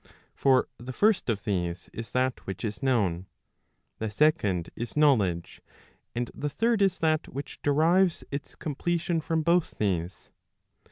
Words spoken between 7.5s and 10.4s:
derives its completion from both these.